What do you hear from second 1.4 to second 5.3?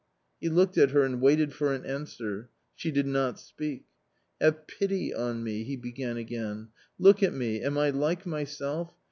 for an answer. She did not speak." Have pity